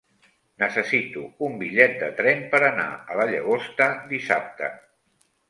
Necessito 0.61 1.25
un 1.47 1.59
bitllet 1.59 1.93
de 2.05 2.09
tren 2.21 2.41
per 2.55 2.63
anar 2.71 2.87
a 2.95 3.19
la 3.21 3.29
Llagosta 3.35 3.91
dissabte. 4.17 4.73